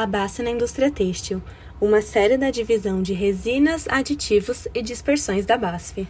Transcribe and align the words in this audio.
a 0.00 0.06
base 0.06 0.42
na 0.42 0.50
indústria 0.50 0.90
têxtil, 0.90 1.42
uma 1.78 2.00
série 2.00 2.38
da 2.38 2.50
divisão 2.50 3.02
de 3.02 3.12
resinas, 3.12 3.86
aditivos 3.86 4.66
e 4.74 4.80
dispersões 4.80 5.44
da 5.44 5.58
BASF. 5.58 6.08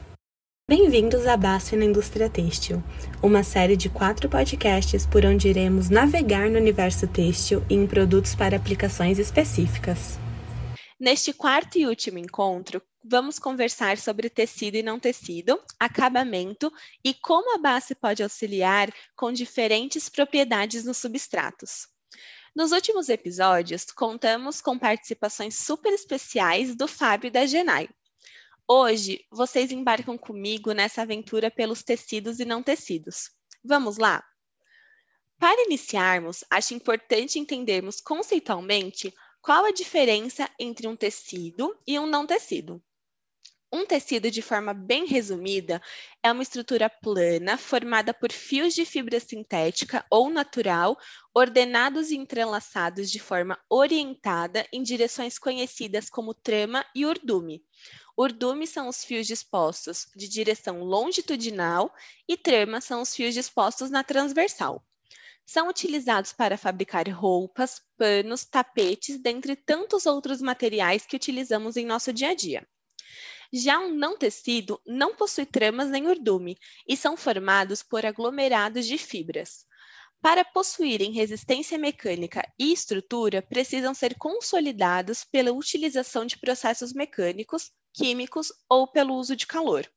Bem-vindos 0.68 1.26
à 1.26 1.36
BASF 1.36 1.74
na 1.74 1.84
indústria 1.86 2.30
têxtil, 2.30 2.80
uma 3.20 3.42
série 3.42 3.76
de 3.76 3.88
quatro 3.88 4.28
podcasts 4.28 5.04
por 5.04 5.24
onde 5.24 5.48
iremos 5.48 5.90
navegar 5.90 6.48
no 6.48 6.56
universo 6.56 7.08
têxtil 7.08 7.64
e 7.68 7.74
em 7.74 7.84
produtos 7.84 8.32
para 8.36 8.56
aplicações 8.56 9.18
específicas. 9.18 10.20
Neste 10.98 11.32
quarto 11.32 11.76
e 11.76 11.84
último 11.84 12.18
encontro, 12.18 12.80
vamos 13.04 13.40
conversar 13.40 13.98
sobre 13.98 14.30
tecido 14.30 14.76
e 14.76 14.84
não 14.84 15.00
tecido, 15.00 15.60
acabamento 15.80 16.72
e 17.04 17.12
como 17.12 17.56
a 17.56 17.58
base 17.58 17.96
pode 17.96 18.22
auxiliar 18.22 18.88
com 19.16 19.32
diferentes 19.32 20.08
propriedades 20.08 20.84
nos 20.84 20.98
substratos. 20.98 21.88
Nos 22.54 22.72
últimos 22.72 23.08
episódios, 23.08 23.84
contamos 23.84 24.60
com 24.60 24.76
participações 24.76 25.54
super 25.56 25.92
especiais 25.92 26.74
do 26.74 26.88
Fábio 26.88 27.28
e 27.28 27.30
da 27.30 27.46
Genai. 27.46 27.88
Hoje, 28.66 29.24
vocês 29.30 29.70
embarcam 29.70 30.18
comigo 30.18 30.72
nessa 30.72 31.02
aventura 31.02 31.48
pelos 31.48 31.82
tecidos 31.84 32.40
e 32.40 32.44
não 32.44 32.60
tecidos. 32.60 33.30
Vamos 33.64 33.98
lá? 33.98 34.24
Para 35.38 35.62
iniciarmos, 35.62 36.44
acho 36.50 36.74
importante 36.74 37.38
entendermos 37.38 38.00
conceitualmente 38.00 39.14
qual 39.40 39.64
a 39.64 39.72
diferença 39.72 40.50
entre 40.58 40.88
um 40.88 40.96
tecido 40.96 41.78
e 41.86 41.98
um 41.98 42.06
não 42.06 42.26
tecido. 42.26 42.82
Um 43.72 43.86
tecido, 43.86 44.32
de 44.32 44.42
forma 44.42 44.74
bem 44.74 45.06
resumida, 45.06 45.80
é 46.24 46.32
uma 46.32 46.42
estrutura 46.42 46.90
plana 46.90 47.56
formada 47.56 48.12
por 48.12 48.32
fios 48.32 48.74
de 48.74 48.84
fibra 48.84 49.20
sintética 49.20 50.04
ou 50.10 50.28
natural, 50.28 50.98
ordenados 51.32 52.10
e 52.10 52.16
entrelaçados 52.16 53.08
de 53.08 53.20
forma 53.20 53.56
orientada 53.70 54.66
em 54.72 54.82
direções 54.82 55.38
conhecidas 55.38 56.10
como 56.10 56.34
trama 56.34 56.84
e 56.96 57.06
urdume. 57.06 57.64
Urdume 58.16 58.66
são 58.66 58.88
os 58.88 59.04
fios 59.04 59.24
dispostos 59.26 60.08
de 60.16 60.28
direção 60.28 60.82
longitudinal 60.82 61.94
e 62.28 62.36
trama 62.36 62.80
são 62.80 63.00
os 63.00 63.14
fios 63.14 63.34
dispostos 63.34 63.88
na 63.88 64.02
transversal. 64.02 64.84
São 65.46 65.68
utilizados 65.68 66.32
para 66.32 66.58
fabricar 66.58 67.08
roupas, 67.08 67.80
panos, 67.96 68.44
tapetes, 68.44 69.16
dentre 69.20 69.54
tantos 69.54 70.06
outros 70.06 70.42
materiais 70.42 71.06
que 71.06 71.14
utilizamos 71.14 71.76
em 71.76 71.86
nosso 71.86 72.12
dia 72.12 72.30
a 72.30 72.34
dia. 72.34 72.66
Já 73.52 73.78
um 73.78 73.94
não 73.94 74.16
tecido 74.16 74.80
não 74.86 75.14
possui 75.14 75.46
tramas 75.46 75.90
nem 75.90 76.06
urdume 76.06 76.56
e 76.86 76.96
são 76.96 77.16
formados 77.16 77.82
por 77.82 78.04
aglomerados 78.06 78.86
de 78.86 78.98
fibras. 78.98 79.66
Para 80.20 80.44
possuírem 80.44 81.12
resistência 81.12 81.78
mecânica 81.78 82.42
e 82.58 82.72
estrutura, 82.72 83.42
precisam 83.42 83.94
ser 83.94 84.16
consolidados 84.18 85.24
pela 85.24 85.52
utilização 85.52 86.26
de 86.26 86.38
processos 86.38 86.92
mecânicos, 86.92 87.72
químicos 87.92 88.52
ou 88.68 88.86
pelo 88.86 89.14
uso 89.14 89.34
de 89.34 89.46
calor. 89.46 89.90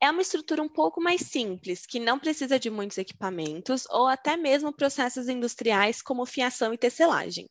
É 0.00 0.10
uma 0.10 0.22
estrutura 0.22 0.62
um 0.62 0.68
pouco 0.68 1.00
mais 1.00 1.22
simples, 1.22 1.84
que 1.84 2.00
não 2.00 2.18
precisa 2.18 2.58
de 2.58 2.70
muitos 2.70 2.98
equipamentos 2.98 3.86
ou 3.90 4.06
até 4.06 4.36
mesmo 4.36 4.72
processos 4.72 5.28
industriais 5.28 6.00
como 6.00 6.24
fiação 6.24 6.72
e 6.72 6.78
tecelagem. 6.78 7.46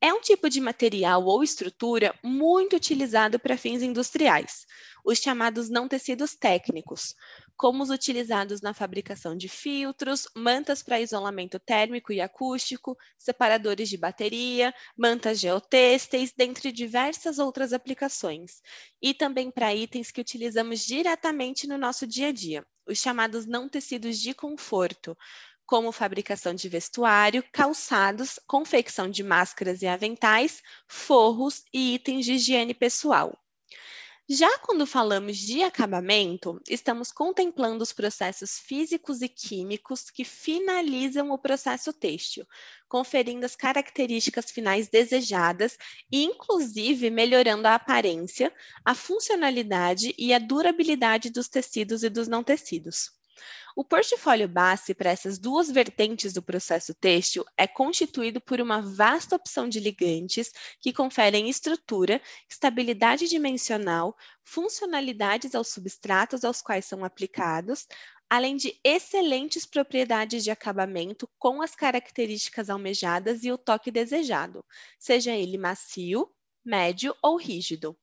É 0.00 0.12
um 0.12 0.20
tipo 0.20 0.50
de 0.50 0.60
material 0.60 1.24
ou 1.24 1.42
estrutura 1.42 2.14
muito 2.22 2.76
utilizado 2.76 3.38
para 3.38 3.56
fins 3.56 3.82
industriais, 3.82 4.66
os 5.04 5.18
chamados 5.18 5.68
não 5.68 5.88
tecidos 5.88 6.34
técnicos, 6.34 7.14
como 7.56 7.82
os 7.82 7.90
utilizados 7.90 8.60
na 8.60 8.74
fabricação 8.74 9.36
de 9.36 9.48
filtros, 9.48 10.26
mantas 10.36 10.82
para 10.82 11.00
isolamento 11.00 11.58
térmico 11.58 12.12
e 12.12 12.20
acústico, 12.20 12.96
separadores 13.18 13.88
de 13.88 13.96
bateria, 13.96 14.74
mantas 14.96 15.40
geotêxteis, 15.40 16.32
dentre 16.36 16.72
diversas 16.72 17.38
outras 17.38 17.72
aplicações, 17.72 18.60
e 19.00 19.14
também 19.14 19.50
para 19.50 19.74
itens 19.74 20.10
que 20.10 20.20
utilizamos 20.20 20.80
diretamente 20.80 21.66
no 21.66 21.78
nosso 21.78 22.06
dia 22.06 22.28
a 22.28 22.32
dia, 22.32 22.66
os 22.86 22.98
chamados 22.98 23.46
não 23.46 23.68
tecidos 23.68 24.18
de 24.18 24.34
conforto, 24.34 25.16
como 25.66 25.92
fabricação 25.92 26.54
de 26.54 26.68
vestuário, 26.68 27.44
calçados, 27.52 28.38
confecção 28.46 29.10
de 29.10 29.22
máscaras 29.22 29.82
e 29.82 29.86
aventais, 29.86 30.62
forros 30.86 31.64
e 31.72 31.94
itens 31.94 32.24
de 32.24 32.34
higiene 32.34 32.74
pessoal. 32.74 33.38
Já 34.26 34.58
quando 34.60 34.86
falamos 34.86 35.36
de 35.36 35.62
acabamento, 35.62 36.58
estamos 36.66 37.12
contemplando 37.12 37.82
os 37.82 37.92
processos 37.92 38.58
físicos 38.58 39.20
e 39.20 39.28
químicos 39.28 40.10
que 40.10 40.24
finalizam 40.24 41.30
o 41.30 41.36
processo 41.36 41.92
têxtil, 41.92 42.46
conferindo 42.88 43.44
as 43.44 43.54
características 43.54 44.50
finais 44.50 44.88
desejadas 44.88 45.76
e, 46.10 46.24
inclusive, 46.24 47.10
melhorando 47.10 47.68
a 47.68 47.74
aparência, 47.74 48.50
a 48.82 48.94
funcionalidade 48.94 50.14
e 50.16 50.32
a 50.32 50.38
durabilidade 50.38 51.28
dos 51.28 51.46
tecidos 51.46 52.02
e 52.02 52.08
dos 52.08 52.26
não 52.26 52.42
tecidos. 52.42 53.10
O 53.76 53.84
portfólio 53.84 54.48
base 54.48 54.94
para 54.94 55.10
essas 55.10 55.38
duas 55.38 55.70
vertentes 55.70 56.32
do 56.32 56.42
processo 56.42 56.94
têxtil 56.94 57.44
é 57.56 57.66
constituído 57.66 58.40
por 58.40 58.60
uma 58.60 58.80
vasta 58.80 59.34
opção 59.34 59.68
de 59.68 59.80
ligantes 59.80 60.52
que 60.80 60.92
conferem 60.92 61.48
estrutura, 61.48 62.20
estabilidade 62.48 63.28
dimensional, 63.28 64.16
funcionalidades 64.44 65.54
aos 65.54 65.68
substratos 65.68 66.44
aos 66.44 66.62
quais 66.62 66.84
são 66.84 67.04
aplicados, 67.04 67.86
além 68.30 68.56
de 68.56 68.78
excelentes 68.82 69.66
propriedades 69.66 70.44
de 70.44 70.50
acabamento 70.50 71.28
com 71.38 71.60
as 71.60 71.74
características 71.74 72.70
almejadas 72.70 73.44
e 73.44 73.52
o 73.52 73.58
toque 73.58 73.90
desejado, 73.90 74.64
seja 74.98 75.32
ele 75.32 75.58
macio, 75.58 76.30
médio 76.64 77.14
ou 77.22 77.36
rígido. 77.36 77.96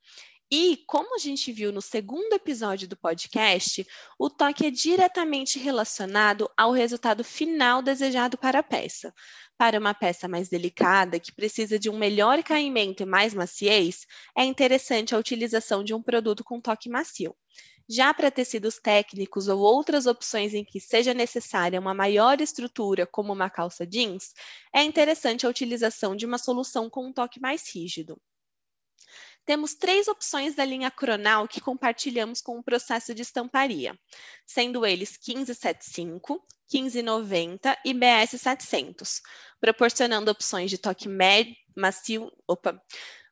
E, 0.53 0.83
como 0.85 1.15
a 1.15 1.17
gente 1.17 1.49
viu 1.49 1.71
no 1.71 1.81
segundo 1.81 2.33
episódio 2.33 2.85
do 2.85 2.97
podcast, 2.97 3.87
o 4.19 4.29
toque 4.29 4.65
é 4.65 4.69
diretamente 4.69 5.57
relacionado 5.57 6.51
ao 6.57 6.73
resultado 6.73 7.23
final 7.23 7.81
desejado 7.81 8.37
para 8.37 8.59
a 8.59 8.63
peça. 8.63 9.13
Para 9.57 9.79
uma 9.79 9.93
peça 9.93 10.27
mais 10.27 10.49
delicada, 10.49 11.21
que 11.21 11.31
precisa 11.33 11.79
de 11.79 11.89
um 11.89 11.97
melhor 11.97 12.43
caimento 12.43 13.01
e 13.01 13.05
mais 13.05 13.33
maciez, 13.33 14.05
é 14.37 14.43
interessante 14.43 15.15
a 15.15 15.17
utilização 15.17 15.85
de 15.85 15.93
um 15.93 16.03
produto 16.03 16.43
com 16.43 16.59
toque 16.59 16.89
macio. 16.89 17.33
Já 17.89 18.13
para 18.13 18.29
tecidos 18.29 18.75
técnicos 18.77 19.47
ou 19.47 19.59
outras 19.61 20.05
opções 20.05 20.53
em 20.53 20.65
que 20.65 20.81
seja 20.81 21.13
necessária 21.13 21.79
uma 21.79 21.93
maior 21.93 22.41
estrutura, 22.41 23.07
como 23.07 23.31
uma 23.31 23.49
calça 23.49 23.87
jeans, 23.87 24.33
é 24.75 24.83
interessante 24.83 25.45
a 25.45 25.49
utilização 25.49 26.13
de 26.13 26.25
uma 26.25 26.37
solução 26.37 26.89
com 26.89 27.07
um 27.07 27.13
toque 27.13 27.39
mais 27.39 27.73
rígido. 27.73 28.21
Temos 29.45 29.73
três 29.73 30.07
opções 30.07 30.55
da 30.55 30.63
linha 30.63 30.91
Cronal 30.91 31.47
que 31.47 31.59
compartilhamos 31.59 32.41
com 32.41 32.59
o 32.59 32.63
processo 32.63 33.13
de 33.13 33.21
estamparia, 33.21 33.97
sendo 34.45 34.85
eles 34.85 35.17
1575, 35.27 36.41
1590 36.71 37.77
e 37.83 37.93
BS 37.93 38.39
700, 38.39 39.21
proporcionando 39.59 40.31
opções 40.31 40.69
de 40.69 40.77
toque 40.77 41.09
médio, 41.09 41.55
macio, 41.75 42.31
opa, 42.47 42.81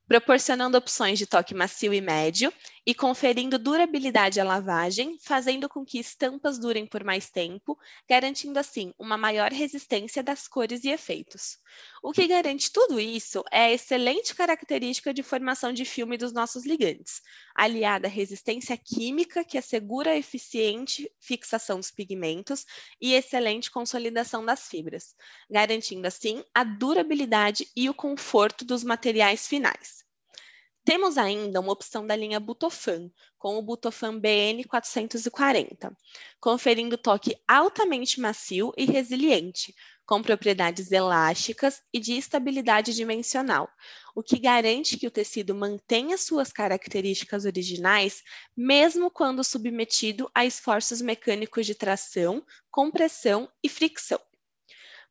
proporcionando 0.10 0.76
opções 0.76 1.20
de 1.20 1.28
toque 1.28 1.54
macio 1.54 1.94
e 1.94 2.02
médio 2.02 2.52
e 2.84 2.96
conferindo 2.96 3.60
durabilidade 3.60 4.40
à 4.40 4.44
lavagem, 4.44 5.16
fazendo 5.22 5.70
com 5.70 5.86
que 5.86 6.00
estampas 6.00 6.58
durem 6.58 6.88
por 6.88 7.04
mais 7.04 7.30
tempo, 7.30 7.78
garantindo 8.10 8.58
assim 8.58 8.92
uma 8.98 9.16
maior 9.16 9.52
resistência 9.52 10.24
das 10.24 10.48
cores 10.48 10.84
e 10.84 10.90
efeitos. 10.90 11.60
O 12.02 12.12
que 12.12 12.26
garante 12.26 12.72
tudo 12.72 13.00
isso 13.00 13.44
é 13.52 13.66
a 13.66 13.72
excelente 13.72 14.34
característica 14.34 15.14
de 15.14 15.22
formação 15.22 15.72
de 15.72 15.86
filme 15.86 16.18
dos 16.18 16.34
nossos 16.34 16.66
ligantes, 16.66 17.22
aliada 17.54 18.08
à 18.08 18.10
resistência 18.10 18.76
química 18.76 19.44
que 19.44 19.60
assegura 19.60 20.10
a 20.10 20.18
eficiente 20.18 21.08
fixação 21.20 21.78
dos 21.78 21.92
pigmentos 21.92 22.66
e 23.00 23.14
excelente 23.14 23.70
consolidação 23.70 24.44
das 24.44 24.68
fibras, 24.68 25.14
garantindo 25.48 26.08
assim 26.08 26.44
a 26.52 26.64
durabilidade 26.64 27.68
e 27.76 27.88
o 27.88 27.94
conforto 27.94 28.66
dos 28.66 28.84
materiais 28.84 29.46
finais. 29.46 29.99
Temos 30.84 31.18
ainda 31.18 31.60
uma 31.60 31.72
opção 31.72 32.06
da 32.08 32.16
linha 32.16 32.40
Butofan, 32.40 33.12
com 33.38 33.58
o 33.58 33.62
Butofan 33.62 34.18
BN 34.20 34.64
440, 34.64 35.96
conferindo 36.40 36.98
toque 36.98 37.36
altamente 37.48 38.20
macio 38.20 38.74
e 38.76 38.86
resiliente, 38.86 39.76
com 40.06 40.24
propriedades 40.24 40.92
elásticas 40.92 41.84
e 41.94 42.00
de 42.00 42.14
estabilidade 42.14 42.96
dimensional, 42.96 43.70
o 44.16 44.24
que 44.24 44.40
garante 44.40 44.98
que 44.98 45.06
o 45.06 45.12
tecido 45.12 45.54
mantenha 45.54 46.18
suas 46.18 46.52
características 46.52 47.46
originais, 47.46 48.24
mesmo 48.58 49.12
quando 49.12 49.44
submetido 49.44 50.32
a 50.34 50.46
esforços 50.46 51.00
mecânicos 51.00 51.68
de 51.68 51.76
tração, 51.76 52.44
compressão 52.72 53.48
e 53.64 53.70
fricção. 53.70 54.20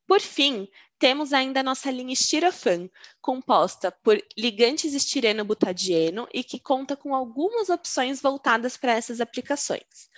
Por 0.09 0.21
fim, 0.21 0.67
temos 0.97 1.31
ainda 1.33 1.59
a 1.59 1.63
nossa 1.63 1.91
linha 1.91 2.13
Estirofan, 2.13 2.89
composta 3.21 3.91
por 3.91 4.19
ligantes 4.35 4.95
estireno-butadieno 4.95 6.27
e 6.33 6.43
que 6.43 6.59
conta 6.59 6.97
com 6.97 7.13
algumas 7.13 7.69
opções 7.69 8.19
voltadas 8.19 8.75
para 8.75 8.93
essas 8.93 9.21
aplicações. 9.21 10.09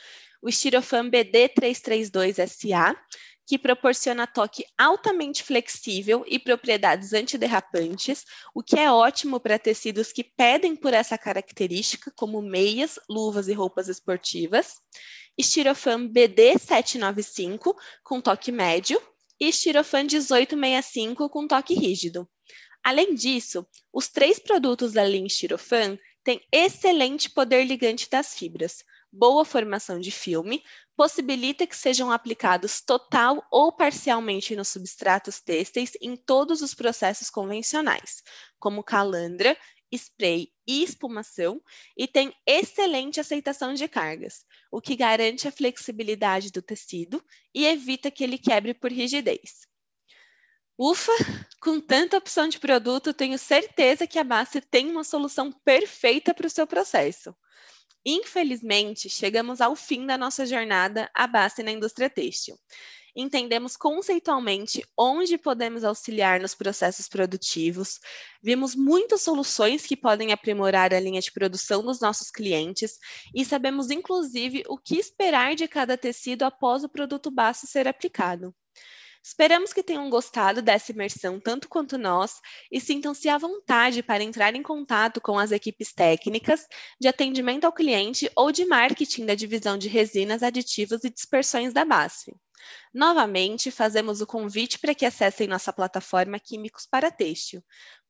O 0.41 0.47
Estirofan 0.47 1.09
BD332SA, 1.09 2.95
que 3.45 3.59
proporciona 3.59 4.25
toque 4.25 4.63
altamente 4.77 5.43
flexível 5.43 6.23
e 6.25 6.39
propriedades 6.39 7.11
antiderrapantes, 7.11 8.23
o 8.55 8.63
que 8.63 8.79
é 8.79 8.89
ótimo 8.89 9.41
para 9.41 9.59
tecidos 9.59 10.13
que 10.13 10.23
pedem 10.23 10.73
por 10.73 10.93
essa 10.93 11.17
característica, 11.17 12.09
como 12.15 12.41
meias, 12.41 12.97
luvas 13.09 13.49
e 13.49 13.53
roupas 13.53 13.89
esportivas. 13.89 14.75
Estirofan 15.37 16.07
BD 16.07 16.57
795 16.57 17.75
com 18.05 18.21
toque 18.21 18.53
médio 18.53 19.01
e 19.41 19.49
Estirofan 19.49 20.03
1865 20.03 21.27
com 21.27 21.47
toque 21.47 21.73
rígido. 21.73 22.29
Além 22.83 23.15
disso, 23.15 23.65
os 23.91 24.07
três 24.07 24.37
produtos 24.37 24.93
da 24.93 25.03
linha 25.03 25.25
Estirofan 25.25 25.97
têm 26.23 26.39
excelente 26.51 27.27
poder 27.27 27.63
ligante 27.63 28.07
das 28.07 28.35
fibras, 28.35 28.83
boa 29.11 29.43
formação 29.43 29.99
de 29.99 30.11
filme, 30.11 30.63
possibilita 30.95 31.65
que 31.65 31.75
sejam 31.75 32.11
aplicados 32.11 32.81
total 32.81 33.43
ou 33.51 33.71
parcialmente 33.71 34.55
nos 34.55 34.67
substratos 34.67 35.39
têxteis 35.39 35.93
em 35.99 36.15
todos 36.15 36.61
os 36.61 36.75
processos 36.75 37.29
convencionais, 37.29 38.21
como 38.59 38.83
calandra, 38.83 39.57
spray 39.91 40.51
e 40.67 40.83
espumação, 40.83 41.61
e 41.97 42.07
tem 42.07 42.33
excelente 42.45 43.19
aceitação 43.19 43.73
de 43.73 43.87
cargas, 43.87 44.45
o 44.71 44.81
que 44.81 44.95
garante 44.95 45.47
a 45.47 45.51
flexibilidade 45.51 46.51
do 46.51 46.61
tecido 46.61 47.23
e 47.53 47.65
evita 47.65 48.09
que 48.09 48.23
ele 48.23 48.37
quebre 48.37 48.73
por 48.73 48.91
rigidez. 48.91 49.67
Ufa, 50.77 51.11
com 51.61 51.79
tanta 51.79 52.17
opção 52.17 52.47
de 52.47 52.59
produto, 52.59 53.13
tenho 53.13 53.37
certeza 53.37 54.07
que 54.07 54.17
a 54.17 54.23
Bassi 54.23 54.61
tem 54.61 54.89
uma 54.89 55.03
solução 55.03 55.51
perfeita 55.51 56.33
para 56.33 56.47
o 56.47 56.49
seu 56.49 56.65
processo. 56.65 57.35
Infelizmente, 58.05 59.09
chegamos 59.09 59.61
ao 59.61 59.75
fim 59.75 60.05
da 60.05 60.17
nossa 60.17 60.45
jornada 60.45 61.09
à 61.13 61.27
base 61.27 61.61
na 61.61 61.71
indústria 61.71 62.09
têxtil. 62.09 62.57
Entendemos 63.15 63.75
conceitualmente 63.75 64.83
onde 64.97 65.37
podemos 65.37 65.83
auxiliar 65.83 66.39
nos 66.39 66.55
processos 66.55 67.09
produtivos, 67.09 67.99
vimos 68.41 68.73
muitas 68.73 69.21
soluções 69.21 69.85
que 69.85 69.97
podem 69.97 70.31
aprimorar 70.31 70.93
a 70.93 70.99
linha 70.99 71.19
de 71.19 71.31
produção 71.31 71.83
dos 71.83 71.99
nossos 71.99 72.31
clientes 72.31 72.97
e 73.35 73.43
sabemos, 73.43 73.91
inclusive, 73.91 74.63
o 74.67 74.77
que 74.77 74.95
esperar 74.95 75.55
de 75.55 75.67
cada 75.67 75.97
tecido 75.97 76.43
após 76.43 76.83
o 76.83 76.89
produto 76.89 77.29
base 77.29 77.67
ser 77.67 77.87
aplicado. 77.87 78.55
Esperamos 79.23 79.71
que 79.71 79.83
tenham 79.83 80.09
gostado 80.09 80.61
dessa 80.63 80.91
imersão 80.91 81.39
tanto 81.39 81.69
quanto 81.69 81.95
nós 81.95 82.41
e 82.71 82.81
sintam-se 82.81 83.29
à 83.29 83.37
vontade 83.37 84.01
para 84.01 84.23
entrar 84.23 84.55
em 84.55 84.63
contato 84.63 85.21
com 85.21 85.37
as 85.37 85.51
equipes 85.51 85.93
técnicas 85.93 86.67
de 86.99 87.07
atendimento 87.07 87.65
ao 87.65 87.71
cliente 87.71 88.31
ou 88.35 88.51
de 88.51 88.65
marketing 88.65 89.27
da 89.27 89.35
divisão 89.35 89.77
de 89.77 89.87
resinas, 89.87 90.41
aditivos 90.41 91.03
e 91.03 91.09
dispersões 91.09 91.71
da 91.71 91.85
BASF. 91.85 92.33
Novamente, 92.93 93.69
fazemos 93.69 94.21
o 94.21 94.27
convite 94.27 94.79
para 94.79 94.95
que 94.95 95.05
acessem 95.05 95.47
nossa 95.47 95.71
plataforma 95.71 96.39
Químicos 96.39 96.87
para 96.87 97.11
Têxtil. 97.11 97.63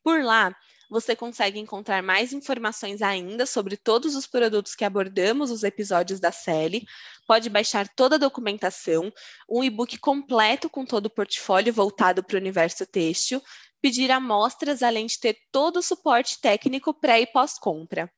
Por 0.03 0.23
lá, 0.23 0.55
você 0.91 1.15
consegue 1.15 1.57
encontrar 1.57 2.03
mais 2.03 2.33
informações 2.33 3.01
ainda 3.01 3.45
sobre 3.45 3.77
todos 3.77 4.13
os 4.13 4.27
produtos 4.27 4.75
que 4.75 4.83
abordamos 4.83 5.49
nos 5.49 5.63
episódios 5.63 6.19
da 6.19 6.33
série. 6.33 6.85
Pode 7.25 7.49
baixar 7.49 7.87
toda 7.87 8.15
a 8.15 8.19
documentação, 8.19 9.09
um 9.49 9.63
e-book 9.63 9.97
completo 9.97 10.69
com 10.69 10.85
todo 10.85 11.05
o 11.05 11.09
portfólio 11.09 11.71
voltado 11.71 12.21
para 12.21 12.35
o 12.35 12.39
universo 12.39 12.85
têxtil, 12.85 13.41
pedir 13.81 14.11
amostras, 14.11 14.83
além 14.83 15.05
de 15.05 15.17
ter 15.17 15.37
todo 15.49 15.77
o 15.77 15.81
suporte 15.81 16.41
técnico 16.41 16.93
pré 16.93 17.21
e 17.21 17.25
pós-compra. 17.25 18.11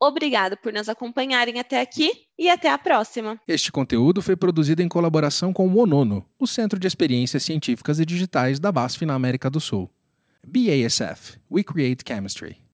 Obrigado 0.00 0.56
por 0.56 0.72
nos 0.72 0.88
acompanharem 0.88 1.58
até 1.58 1.80
aqui 1.80 2.12
e 2.38 2.48
até 2.48 2.70
a 2.70 2.78
próxima. 2.78 3.38
Este 3.46 3.72
conteúdo 3.72 4.22
foi 4.22 4.36
produzido 4.36 4.80
em 4.80 4.88
colaboração 4.88 5.52
com 5.52 5.68
o 5.68 5.78
ONONO, 5.78 6.24
o 6.38 6.46
Centro 6.46 6.78
de 6.78 6.86
Experiências 6.86 7.42
Científicas 7.42 7.98
e 7.98 8.06
Digitais 8.06 8.60
da 8.60 8.70
BASF 8.70 9.04
na 9.04 9.14
América 9.14 9.50
do 9.50 9.60
Sul. 9.60 9.90
BASF, 10.46 11.36
we 11.48 11.62
create 11.62 12.04
chemistry. 12.04 12.59